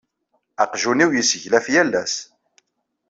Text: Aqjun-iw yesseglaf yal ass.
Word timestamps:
Aqjun-iw 0.63 1.11
yesseglaf 1.13 1.65
yal 1.73 1.91
ass. 2.01 2.15